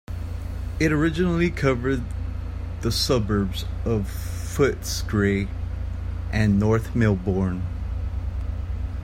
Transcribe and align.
It 0.79 0.91
originally 0.91 1.51
covered 1.51 2.01
the 2.81 2.91
suburbs 2.91 3.65
of 3.85 4.09
Footscray 4.09 5.47
and 6.33 6.59
North 6.59 6.95
Melbourne. 6.95 7.61